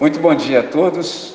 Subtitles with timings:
[0.00, 1.34] Muito bom dia a todos,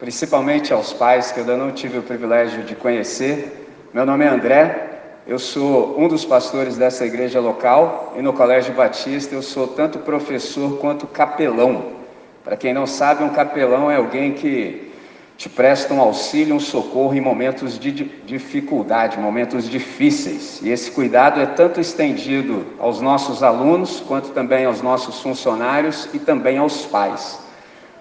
[0.00, 3.70] principalmente aos pais que eu ainda não tive o privilégio de conhecer.
[3.94, 4.88] Meu nome é André,
[5.28, 10.00] eu sou um dos pastores dessa igreja local e no Colégio Batista eu sou tanto
[10.00, 11.92] professor quanto capelão.
[12.42, 14.90] Para quem não sabe, um capelão é alguém que
[15.36, 20.60] te presta um auxílio, um socorro em momentos de dificuldade, momentos difíceis.
[20.64, 26.18] E esse cuidado é tanto estendido aos nossos alunos, quanto também aos nossos funcionários e
[26.18, 27.48] também aos pais.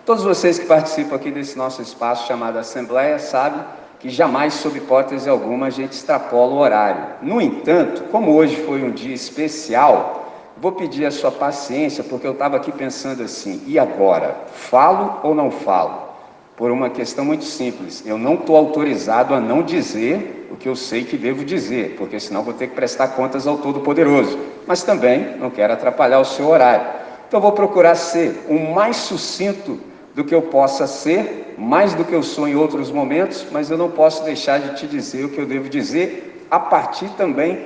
[0.10, 3.64] Todos vocês que participam aqui desse nosso espaço chamado Assembleia sabem
[4.00, 7.06] que jamais, sob hipótese alguma, a gente extrapola o horário.
[7.22, 12.32] No entanto, como hoje foi um dia especial, vou pedir a sua paciência, porque eu
[12.32, 14.36] estava aqui pensando assim: e agora?
[14.52, 16.10] Falo ou não falo?
[16.58, 20.76] Por uma questão muito simples, eu não estou autorizado a não dizer o que eu
[20.76, 24.40] sei que devo dizer, porque senão vou ter que prestar contas ao Todo-Poderoso.
[24.66, 26.98] Mas também não quero atrapalhar o seu horário.
[27.28, 32.14] Então vou procurar ser o mais sucinto do que eu possa ser, mais do que
[32.14, 35.40] eu sou em outros momentos, mas eu não posso deixar de te dizer o que
[35.40, 37.66] eu devo dizer, a partir também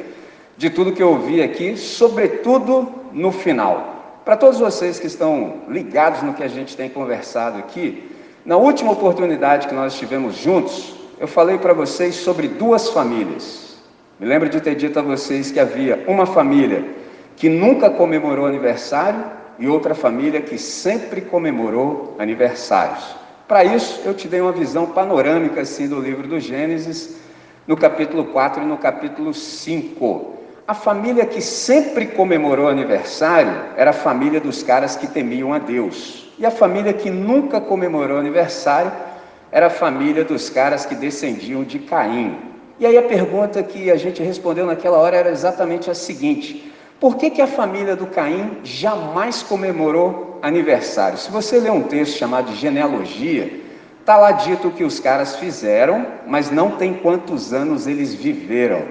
[0.57, 4.21] de tudo que eu ouvi aqui, sobretudo no final.
[4.25, 8.09] Para todos vocês que estão ligados no que a gente tem conversado aqui,
[8.45, 13.77] na última oportunidade que nós estivemos juntos, eu falei para vocês sobre duas famílias.
[14.19, 16.85] Me lembro de ter dito a vocês que havia uma família
[17.35, 19.23] que nunca comemorou aniversário
[19.59, 23.15] e outra família que sempre comemorou aniversários.
[23.47, 27.17] Para isso, eu te dei uma visão panorâmica assim do livro do Gênesis,
[27.67, 30.33] no capítulo 4 e no capítulo 5.
[30.67, 36.31] A família que sempre comemorou aniversário era a família dos caras que temiam a Deus.
[36.39, 38.91] E a família que nunca comemorou aniversário
[39.51, 42.37] era a família dos caras que descendiam de Caim.
[42.79, 46.72] E aí a pergunta que a gente respondeu naquela hora era exatamente a seguinte:
[47.03, 51.17] por que, que a família do Caim jamais comemorou aniversário?
[51.17, 53.59] Se você ler um texto chamado de genealogia,
[53.99, 58.83] está lá dito o que os caras fizeram, mas não tem quantos anos eles viveram.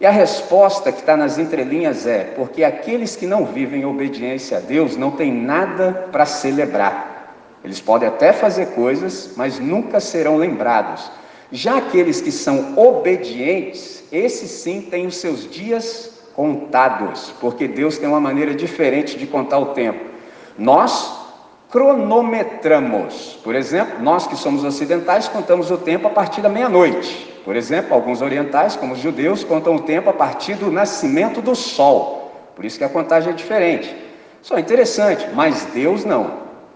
[0.00, 4.60] E a resposta que está nas entrelinhas é: porque aqueles que não vivem obediência a
[4.60, 7.36] Deus não têm nada para celebrar.
[7.62, 11.10] Eles podem até fazer coisas, mas nunca serão lembrados.
[11.52, 18.08] Já aqueles que são obedientes, esses sim têm os seus dias contados, porque Deus tem
[18.08, 20.04] uma maneira diferente de contar o tempo.
[20.56, 21.18] Nós
[21.68, 23.40] cronometramos.
[23.42, 27.40] Por exemplo, nós que somos ocidentais contamos o tempo a partir da meia-noite.
[27.44, 31.56] Por exemplo, alguns orientais, como os judeus, contam o tempo a partir do nascimento do
[31.56, 32.30] sol.
[32.54, 33.92] Por isso que a contagem é diferente.
[34.40, 36.34] Só é interessante, mas Deus não.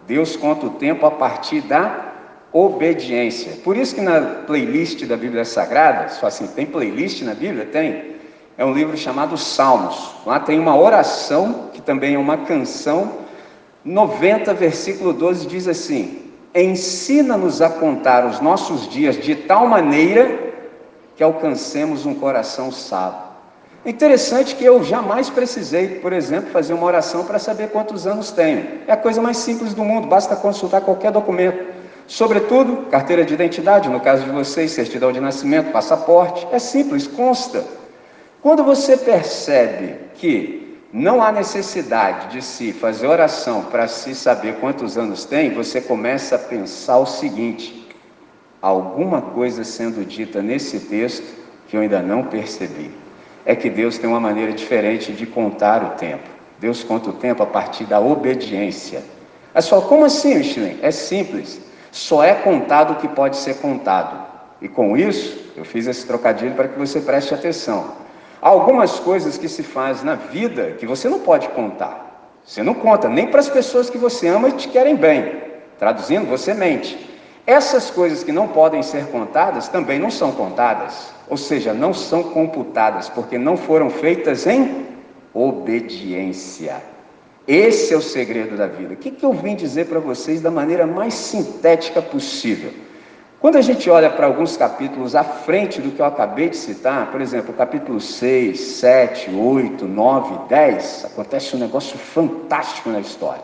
[0.09, 2.15] Deus conta o tempo a partir da
[2.53, 3.53] obediência.
[3.63, 7.65] Por isso que na playlist da Bíblia Sagrada, só assim, tem playlist na Bíblia?
[7.67, 8.12] Tem
[8.57, 10.13] é um livro chamado Salmos.
[10.27, 13.13] Lá tem uma oração, que também é uma canção.
[13.85, 20.53] 90, versículo 12 diz assim: Ensina-nos a contar os nossos dias de tal maneira
[21.17, 23.33] que alcancemos um coração sábio.
[23.85, 28.31] É interessante que eu jamais precisei, por exemplo, fazer uma oração para saber quantos anos
[28.31, 28.81] tenho.
[28.87, 31.73] É a coisa mais simples do mundo, basta consultar qualquer documento.
[32.07, 36.47] Sobretudo, carteira de identidade, no caso de vocês, certidão de nascimento, passaporte.
[36.53, 37.65] É simples, consta.
[38.43, 44.99] Quando você percebe que não há necessidade de se fazer oração para se saber quantos
[44.99, 47.89] anos tem, você começa a pensar o seguinte:
[48.61, 51.25] alguma coisa sendo dita nesse texto
[51.69, 52.91] que eu ainda não percebi.
[53.47, 56.29] É que Deus tem uma maneira diferente de contar o tempo.
[56.59, 59.05] Deus conta o tempo a partir da obediência.
[59.55, 60.79] É só como assim, Michelin?
[60.83, 61.61] É simples.
[61.93, 64.21] Só é contado o que pode ser contado.
[64.61, 68.02] E com isso, eu fiz esse trocadilho para que você preste atenção.
[68.43, 72.35] Algumas coisas que se faz na vida que você não pode contar.
[72.45, 75.41] Você não conta nem para as pessoas que você ama e te querem bem.
[75.79, 77.09] Traduzindo, você mente.
[77.47, 82.25] Essas coisas que não podem ser contadas também não são contadas, ou seja, não são
[82.25, 84.89] computadas, porque não foram feitas em
[85.33, 86.83] obediência.
[87.47, 88.95] Esse é o segredo da vida.
[88.95, 92.73] O que eu vim dizer para vocês da maneira mais sintética possível?
[93.43, 97.11] Quando a gente olha para alguns capítulos à frente do que eu acabei de citar,
[97.11, 103.43] por exemplo, capítulo 6, 7, 8, 9, 10, acontece um negócio fantástico na história.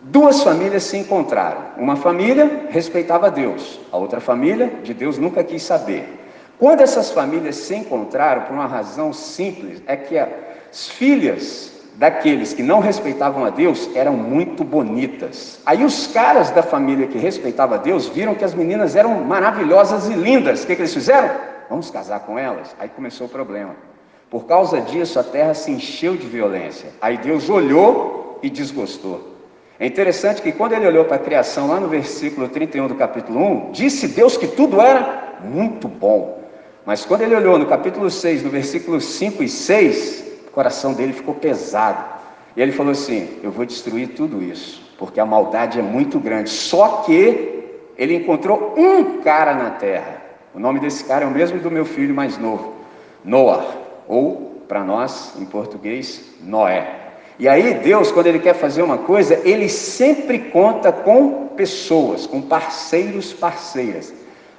[0.00, 1.60] Duas famílias se encontraram.
[1.76, 6.18] Uma família respeitava Deus, a outra família de Deus nunca quis saber.
[6.58, 12.62] Quando essas famílias se encontraram, por uma razão simples, é que as filhas daqueles que
[12.62, 15.60] não respeitavam a Deus eram muito bonitas.
[15.66, 20.08] Aí os caras da família que respeitava a Deus viram que as meninas eram maravilhosas
[20.08, 20.62] e lindas.
[20.62, 21.28] O que, que eles fizeram?
[21.68, 22.74] Vamos casar com elas.
[22.78, 23.74] Aí começou o problema.
[24.30, 26.90] Por causa disso, a terra se encheu de violência.
[27.00, 29.36] Aí Deus olhou e desgostou.
[29.80, 33.40] É interessante que quando ele olhou para a criação, lá no versículo 31 do capítulo
[33.40, 36.44] 1, disse Deus que tudo era muito bom.
[36.86, 41.12] Mas quando ele olhou no capítulo 6, no versículo 5 e 6, o coração dele
[41.12, 42.04] ficou pesado.
[42.56, 46.50] E ele falou assim: Eu vou destruir tudo isso, porque a maldade é muito grande.
[46.50, 47.64] Só que
[47.96, 50.22] ele encontrou um cara na terra.
[50.54, 52.74] O nome desse cara é o mesmo do meu filho mais novo,
[53.24, 53.64] Noah,
[54.08, 56.96] ou para nós, em português, Noé.
[57.38, 62.42] E aí, Deus, quando Ele quer fazer uma coisa, Ele sempre conta com pessoas, com
[62.42, 64.12] parceiros, parceiras.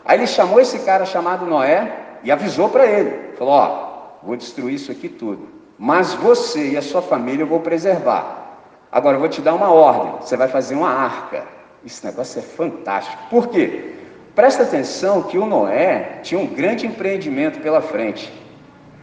[0.05, 1.91] Aí Ele chamou esse cara chamado Noé
[2.23, 3.89] e avisou para ele: falou, Ó,
[4.23, 5.47] vou destruir isso aqui tudo,
[5.79, 8.57] mas você e a sua família eu vou preservar.
[8.91, 11.43] Agora eu vou te dar uma ordem: você vai fazer uma arca.
[11.85, 13.17] Esse negócio é fantástico.
[13.29, 13.93] Por quê?
[14.35, 18.31] Presta atenção que o Noé tinha um grande empreendimento pela frente,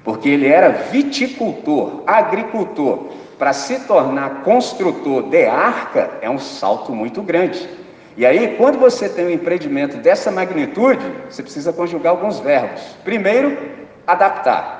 [0.04, 3.08] porque ele era viticultor, agricultor
[3.38, 7.68] para se tornar construtor de arca é um salto muito grande.
[8.16, 12.80] E aí, quando você tem um empreendimento dessa magnitude, você precisa conjugar alguns verbos.
[13.04, 13.58] Primeiro,
[14.06, 14.75] adaptar.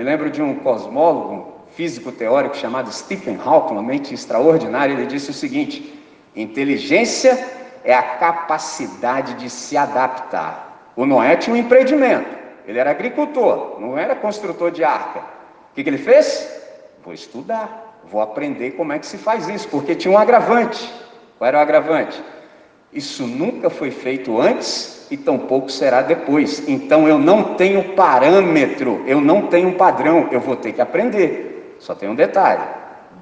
[0.00, 5.30] Me lembro de um cosmólogo, físico teórico chamado Stephen Hawking, uma mente extraordinária, ele disse
[5.30, 6.02] o seguinte:
[6.34, 7.38] inteligência
[7.84, 10.90] é a capacidade de se adaptar.
[10.96, 12.34] O Noé tinha um empreendimento,
[12.66, 15.18] ele era agricultor, não era construtor de arca.
[15.18, 16.50] O que, que ele fez?
[17.04, 18.00] Vou estudar.
[18.10, 20.90] Vou aprender como é que se faz isso, porque tinha um agravante.
[21.36, 22.24] Qual era o agravante?
[22.92, 26.68] Isso nunca foi feito antes e tampouco será depois.
[26.68, 31.76] Então eu não tenho parâmetro, eu não tenho padrão, eu vou ter que aprender.
[31.78, 32.62] Só tem um detalhe: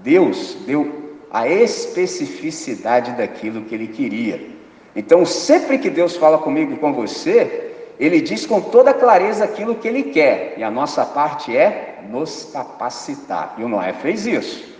[0.03, 4.59] Deus deu a especificidade daquilo que Ele queria.
[4.97, 9.75] Então, sempre que Deus fala comigo e com você, Ele diz com toda clareza aquilo
[9.75, 13.55] que Ele quer, e a nossa parte é nos capacitar.
[13.59, 14.78] E o Noé fez isso.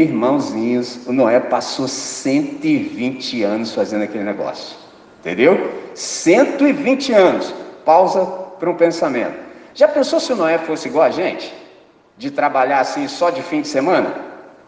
[0.00, 4.76] Irmãozinhos, o Noé passou 120 anos fazendo aquele negócio.
[5.20, 5.70] Entendeu?
[5.94, 7.54] 120 anos.
[7.84, 8.24] Pausa
[8.58, 9.34] para um pensamento.
[9.74, 11.52] Já pensou se o Noé fosse igual a gente?
[12.16, 14.14] De trabalhar assim só de fim de semana?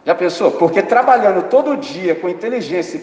[0.05, 0.53] Já pensou?
[0.53, 3.01] Porque trabalhando todo dia com inteligência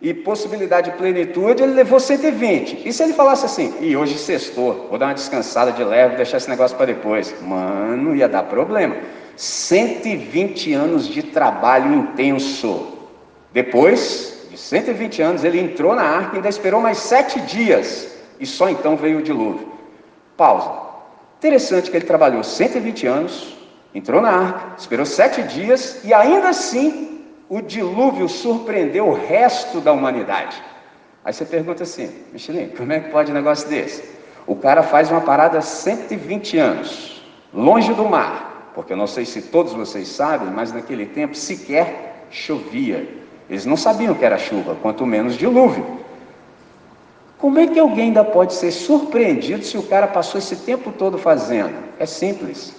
[0.00, 2.82] e possibilidade de plenitude, ele levou 120.
[2.84, 6.38] E se ele falasse assim, e hoje sextou, vou dar uma descansada de leve, deixar
[6.38, 7.32] esse negócio para depois?
[7.40, 8.96] Mano, ia dar problema.
[9.36, 12.98] 120 anos de trabalho intenso.
[13.52, 18.16] Depois de 120 anos, ele entrou na arca e ainda esperou mais sete dias.
[18.38, 19.70] E só então veio o dilúvio.
[20.36, 20.70] Pausa.
[21.38, 23.56] Interessante que ele trabalhou 120 anos,
[23.94, 29.92] entrou na arca, esperou sete dias e ainda assim o dilúvio surpreendeu o resto da
[29.92, 30.62] humanidade.
[31.24, 34.02] Aí você pergunta assim, Michelin, como é que pode um negócio desse?
[34.46, 39.24] O cara faz uma parada há 120 anos, longe do mar, porque eu não sei
[39.24, 43.08] se todos vocês sabem, mas naquele tempo sequer chovia.
[43.48, 46.00] Eles não sabiam que era chuva, quanto menos dilúvio.
[47.38, 51.18] Como é que alguém ainda pode ser surpreendido se o cara passou esse tempo todo
[51.18, 51.74] fazendo?
[51.98, 52.74] É simples.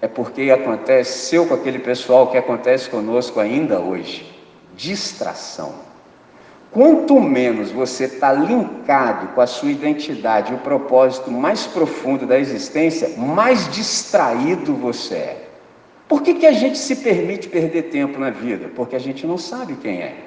[0.00, 4.38] É porque aconteceu com aquele pessoal que acontece conosco ainda hoje
[4.78, 5.74] distração.
[6.78, 13.18] Quanto menos você está linkado com a sua identidade, o propósito mais profundo da existência,
[13.18, 15.48] mais distraído você é.
[16.06, 18.70] Por que, que a gente se permite perder tempo na vida?
[18.76, 20.18] Porque a gente não sabe quem é.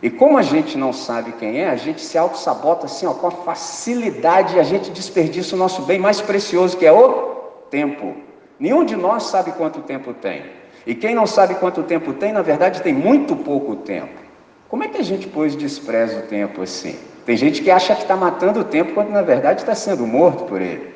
[0.00, 3.26] E como a gente não sabe quem é, a gente se auto-sabota assim, ó, com
[3.26, 7.34] a facilidade a gente desperdiça o nosso bem mais precioso, que é o
[7.72, 8.14] tempo.
[8.60, 10.44] Nenhum de nós sabe quanto tempo tem.
[10.86, 14.27] E quem não sabe quanto tempo tem, na verdade, tem muito pouco tempo.
[14.68, 16.96] Como é que a gente, pois, despreza o tempo assim?
[17.24, 20.44] Tem gente que acha que está matando o tempo, quando na verdade está sendo morto
[20.44, 20.94] por ele.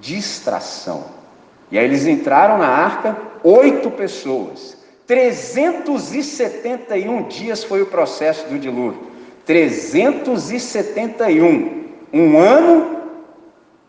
[0.00, 1.04] Distração.
[1.70, 4.78] E aí eles entraram na arca, oito pessoas.
[5.06, 9.10] 371 dias foi o processo do dilúvio.
[9.44, 11.80] 371.
[12.12, 13.00] Um ano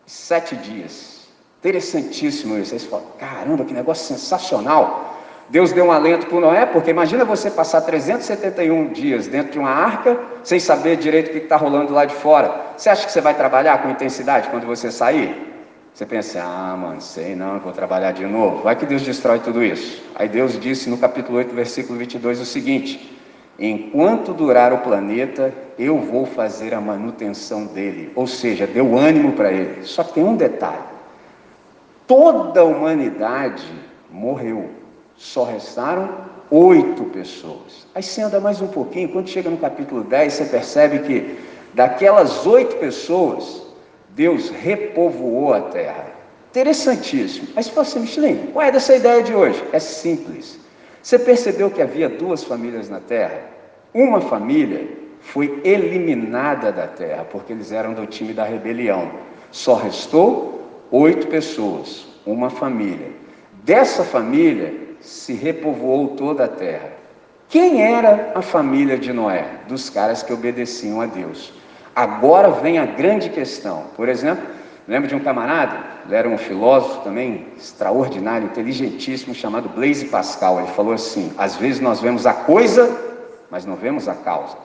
[0.06, 1.22] e sete dias.
[1.60, 2.74] Interessantíssimo isso.
[2.74, 5.21] Aí você fala, caramba, que negócio sensacional.
[5.48, 9.70] Deus deu um alento para Noé, porque imagina você passar 371 dias dentro de uma
[9.70, 12.54] arca, sem saber direito o que está rolando lá de fora.
[12.76, 15.52] Você acha que você vai trabalhar com intensidade quando você sair?
[15.92, 18.62] Você pensa, ah, mano, sei não, vou trabalhar de novo.
[18.62, 20.02] Vai que Deus destrói tudo isso.
[20.14, 23.20] Aí Deus disse no capítulo 8, versículo 22 o seguinte:
[23.58, 28.10] Enquanto durar o planeta, eu vou fazer a manutenção dele.
[28.14, 29.84] Ou seja, deu ânimo para ele.
[29.84, 30.82] Só que tem um detalhe:
[32.06, 33.70] toda a humanidade
[34.10, 34.70] morreu
[35.16, 36.08] só restaram
[36.50, 37.86] oito pessoas.
[37.94, 41.38] Aí você anda mais um pouquinho, quando chega no capítulo 10, você percebe que
[41.74, 43.62] daquelas oito pessoas,
[44.10, 46.06] Deus repovoou a terra.
[46.50, 47.48] Interessantíssimo.
[47.56, 49.62] Aí você fala assim, Michelin, qual é dessa ideia de hoje?
[49.72, 50.60] É simples.
[51.02, 53.40] Você percebeu que havia duas famílias na terra?
[53.94, 54.86] Uma família
[55.20, 59.10] foi eliminada da terra, porque eles eram do time da rebelião.
[59.50, 63.10] Só restou oito pessoas, uma família.
[63.64, 66.90] Dessa família se repovoou toda a terra.
[67.48, 69.44] Quem era a família de Noé?
[69.68, 71.52] Dos caras que obedeciam a Deus.
[71.94, 73.84] Agora vem a grande questão.
[73.94, 74.44] Por exemplo,
[74.88, 80.60] lembro de um camarada, ele era um filósofo também extraordinário, inteligentíssimo, chamado Blaise Pascal.
[80.60, 82.90] Ele falou assim: às vezes nós vemos a coisa,
[83.50, 84.56] mas não vemos a causa.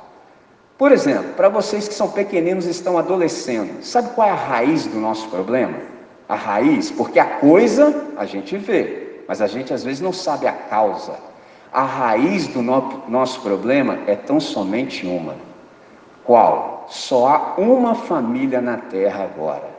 [0.78, 4.86] Por exemplo, para vocês que são pequeninos e estão adolescendo, sabe qual é a raiz
[4.86, 5.78] do nosso problema?
[6.30, 10.48] A raiz, porque a coisa a gente vê, mas a gente às vezes não sabe
[10.48, 11.14] a causa.
[11.72, 15.36] A raiz do no nosso problema é tão somente uma.
[16.24, 16.86] Qual?
[16.88, 19.78] Só há uma família na terra agora.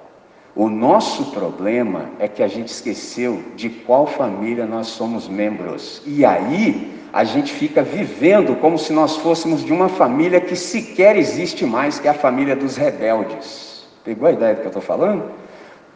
[0.54, 6.02] O nosso problema é que a gente esqueceu de qual família nós somos membros.
[6.04, 11.16] E aí, a gente fica vivendo como se nós fôssemos de uma família que sequer
[11.16, 13.86] existe mais, que é a família dos rebeldes.
[14.04, 15.30] Pegou a ideia do que eu estou falando?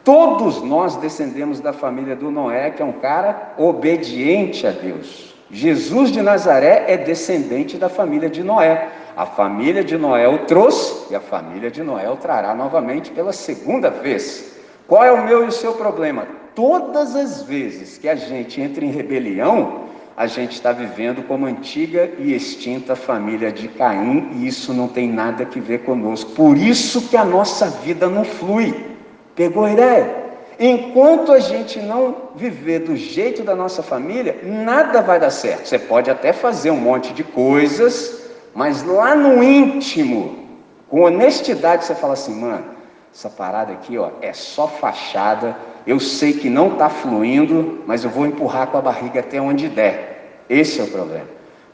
[0.04, 5.32] Todos nós descendemos da família do Noé, que é um cara obediente a Deus.
[5.50, 8.88] Jesus de Nazaré é descendente da família de Noé.
[9.16, 13.32] A família de Noé o trouxe e a família de Noé o trará novamente pela
[13.32, 14.56] segunda vez.
[14.88, 16.26] Qual é o meu e o seu problema?
[16.54, 19.84] Todas as vezes que a gente entra em rebelião,
[20.16, 25.10] a gente está vivendo como antiga e extinta família de Caim, e isso não tem
[25.10, 26.32] nada que ver conosco.
[26.32, 28.91] Por isso que a nossa vida não flui.
[29.34, 30.22] Pegou a ideia?
[30.58, 35.66] Enquanto a gente não viver do jeito da nossa família, nada vai dar certo.
[35.66, 40.48] Você pode até fazer um monte de coisas, mas lá no íntimo,
[40.88, 42.64] com honestidade, você fala assim, mano,
[43.12, 48.10] essa parada aqui ó, é só fachada eu sei que não está fluindo, mas eu
[48.10, 50.44] vou empurrar com a barriga até onde der.
[50.48, 51.26] Esse é o problema.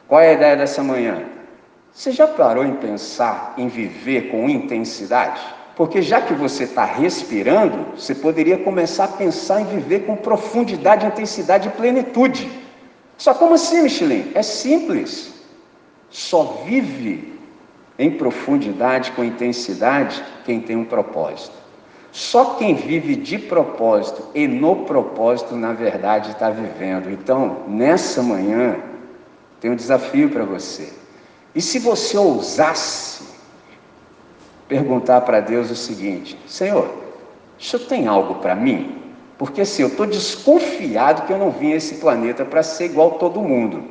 [0.06, 1.24] Qual é a ideia dessa manhã?
[1.92, 5.40] Você já parou em pensar em viver com intensidade?
[5.78, 11.06] Porque já que você está respirando, você poderia começar a pensar em viver com profundidade,
[11.06, 12.50] intensidade e plenitude.
[13.16, 14.32] Só como assim, Michelin?
[14.34, 15.32] É simples.
[16.10, 17.38] Só vive
[17.96, 21.54] em profundidade, com intensidade, quem tem um propósito.
[22.10, 27.08] Só quem vive de propósito e no propósito, na verdade, está vivendo.
[27.08, 28.78] Então, nessa manhã,
[29.60, 30.92] tem um desafio para você.
[31.54, 33.37] E se você ousasse
[34.68, 36.84] perguntar para Deus o seguinte: Senhor,
[37.58, 38.96] o senhor tem algo para mim?
[39.36, 43.12] Porque assim, eu estou desconfiado que eu não vim a esse planeta para ser igual
[43.12, 43.84] a todo mundo.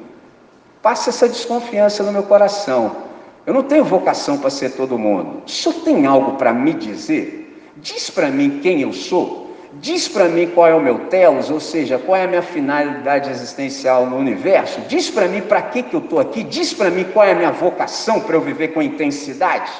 [0.81, 3.07] Passa essa desconfiança no meu coração.
[3.45, 5.41] Eu não tenho vocação para ser todo mundo.
[5.45, 7.71] O senhor tem algo para me dizer?
[7.77, 9.47] Diz para mim quem eu sou.
[9.73, 13.29] Diz para mim qual é o meu telos, ou seja, qual é a minha finalidade
[13.29, 14.81] existencial no universo.
[14.87, 16.43] Diz para mim para que, que eu estou aqui.
[16.43, 19.71] Diz para mim qual é a minha vocação para eu viver com intensidade.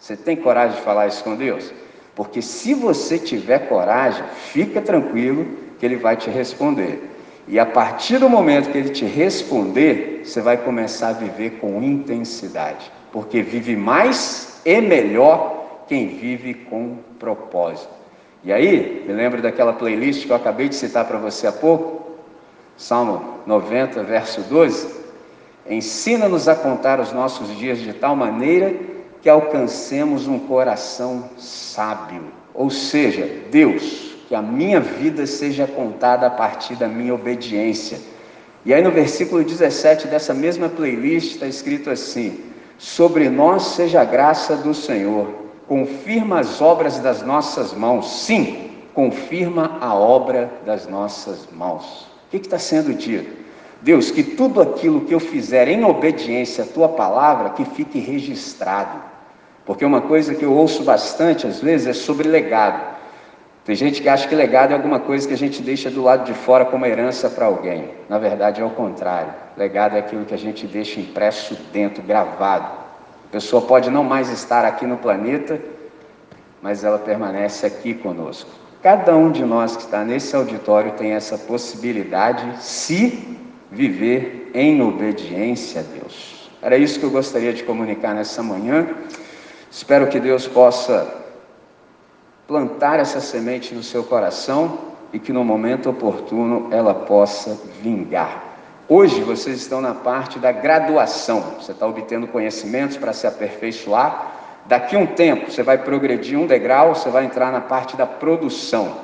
[0.00, 1.70] Você tem coragem de falar isso com Deus?
[2.16, 5.46] Porque se você tiver coragem, fica tranquilo
[5.78, 7.08] que Ele vai te responder.
[7.46, 11.82] E a partir do momento que Ele te responder, você vai começar a viver com
[11.82, 12.90] intensidade.
[13.12, 17.92] Porque vive mais e melhor quem vive com propósito.
[18.42, 22.16] E aí, me lembro daquela playlist que eu acabei de citar para você há pouco,
[22.74, 25.00] Salmo 90, verso 12.
[25.68, 28.74] Ensina-nos a contar os nossos dias de tal maneira
[29.22, 32.24] que alcancemos um coração sábio.
[32.54, 37.98] Ou seja, Deus, que a minha vida seja contada a partir da minha obediência.
[38.64, 42.40] E aí no versículo 17 dessa mesma playlist está escrito assim:
[42.78, 48.24] Sobre nós seja a graça do Senhor confirma as obras das nossas mãos.
[48.24, 52.08] Sim, confirma a obra das nossas mãos.
[52.26, 53.38] O que está sendo dito?
[53.80, 59.00] Deus, que tudo aquilo que eu fizer em obediência à tua palavra, que fique registrado.
[59.64, 62.98] Porque uma coisa que eu ouço bastante às vezes é sobre legado.
[63.64, 66.24] Tem gente que acha que legado é alguma coisa que a gente deixa do lado
[66.24, 67.90] de fora como herança para alguém.
[68.08, 69.32] Na verdade é o contrário.
[69.56, 72.72] Legado é aquilo que a gente deixa impresso dentro, gravado.
[73.28, 75.60] A pessoa pode não mais estar aqui no planeta,
[76.60, 78.50] mas ela permanece aqui conosco.
[78.82, 83.38] Cada um de nós que está nesse auditório tem essa possibilidade se
[83.70, 86.50] viver em obediência a Deus.
[86.62, 88.88] Era isso que eu gostaria de comunicar nessa manhã.
[89.70, 91.14] Espero que Deus possa
[92.48, 94.78] plantar essa semente no seu coração
[95.12, 98.42] e que no momento oportuno ela possa vingar.
[98.88, 104.32] Hoje vocês estão na parte da graduação, você está obtendo conhecimentos para se aperfeiçoar.
[104.66, 108.96] Daqui um tempo você vai progredir um degrau, você vai entrar na parte da produção.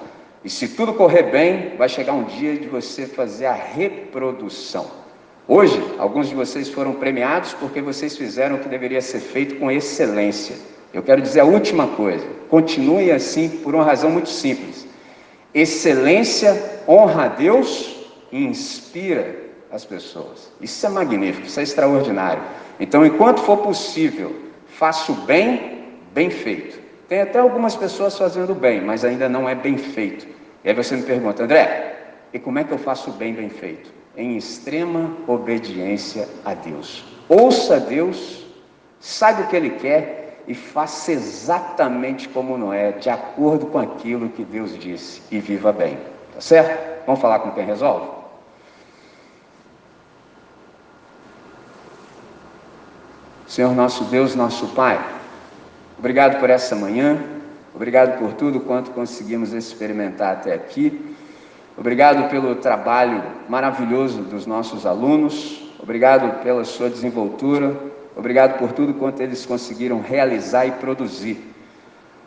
[0.42, 5.05] E se tudo correr bem, vai chegar um dia de você fazer a reprodução.
[5.48, 9.70] Hoje, alguns de vocês foram premiados porque vocês fizeram o que deveria ser feito com
[9.70, 10.56] excelência.
[10.92, 14.88] Eu quero dizer a última coisa: continue assim por uma razão muito simples.
[15.54, 17.96] Excelência honra a Deus
[18.32, 19.36] e inspira
[19.70, 20.52] as pessoas.
[20.60, 22.42] Isso é magnífico, isso é extraordinário.
[22.80, 24.34] Então, enquanto for possível,
[24.66, 26.78] faça o bem, bem feito.
[27.08, 30.26] Tem até algumas pessoas fazendo bem, mas ainda não é bem feito.
[30.64, 31.94] E aí você me pergunta, André,
[32.32, 33.90] e como é que eu faço o bem bem feito?
[34.16, 37.04] Em extrema obediência a Deus.
[37.28, 38.46] Ouça Deus,
[38.98, 44.44] saiba o que Ele quer e faça exatamente como Noé, de acordo com aquilo que
[44.44, 45.98] Deus disse, e viva bem.
[46.32, 47.04] Tá certo?
[47.04, 48.16] Vamos falar com quem resolve?
[53.46, 55.02] Senhor nosso Deus, nosso Pai,
[55.98, 57.18] obrigado por essa manhã,
[57.74, 61.16] obrigado por tudo quanto conseguimos experimentar até aqui.
[61.78, 67.76] Obrigado pelo trabalho maravilhoso dos nossos alunos, obrigado pela sua desenvoltura,
[68.16, 71.52] obrigado por tudo quanto eles conseguiram realizar e produzir.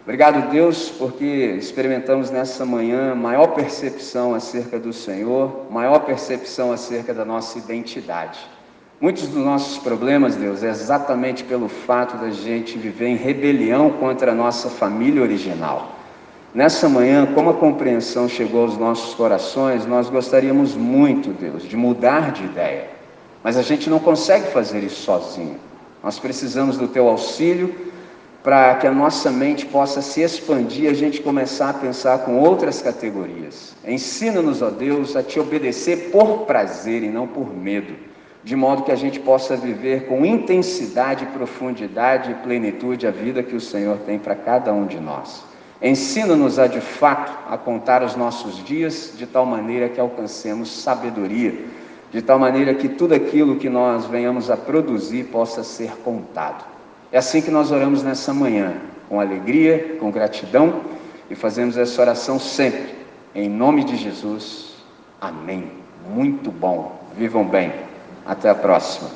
[0.03, 1.25] Obrigado, Deus, porque
[1.58, 8.39] experimentamos nessa manhã maior percepção acerca do Senhor, maior percepção acerca da nossa identidade.
[9.01, 14.32] Muitos dos nossos problemas, Deus, é exatamente pelo fato da gente viver em rebelião contra
[14.32, 15.99] a nossa família original.
[16.53, 22.32] Nessa manhã, como a compreensão chegou aos nossos corações, nós gostaríamos muito, Deus, de mudar
[22.32, 22.88] de ideia.
[23.44, 25.58] Mas a gente não consegue fazer isso sozinho.
[26.03, 27.75] Nós precisamos do teu auxílio
[28.41, 32.39] para que a nossa mente possa se expandir e a gente começar a pensar com
[32.39, 33.75] outras categorias.
[33.86, 37.94] Ensina-nos, ó Deus, a te obedecer por prazer e não por medo,
[38.44, 43.56] de modo que a gente possa viver com intensidade, profundidade e plenitude a vida que
[43.56, 45.49] o Senhor tem para cada um de nós.
[45.81, 51.53] Ensina-nos a de fato a contar os nossos dias de tal maneira que alcancemos sabedoria,
[52.11, 56.65] de tal maneira que tudo aquilo que nós venhamos a produzir possa ser contado.
[57.11, 58.74] É assim que nós oramos nessa manhã,
[59.07, 60.81] com alegria, com gratidão
[61.29, 62.94] e fazemos essa oração sempre,
[63.33, 64.75] em nome de Jesus.
[65.22, 65.72] Amém.
[66.09, 67.00] Muito bom.
[67.15, 67.72] Vivam bem.
[68.25, 69.09] Até a próxima.